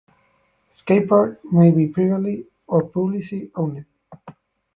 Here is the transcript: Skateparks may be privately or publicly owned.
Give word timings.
Skateparks 0.71 1.37
may 1.51 1.69
be 1.69 1.87
privately 1.87 2.47
or 2.65 2.85
publicly 2.87 3.51
owned. 3.53 3.85